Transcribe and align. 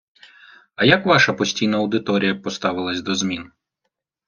А 0.79 0.85
як 0.95 1.05
ваша 1.05 1.33
постійна 1.33 1.77
аудиторія 1.77 2.35
поставилася 2.35 3.01
до 3.03 3.15
змін? 3.15 3.51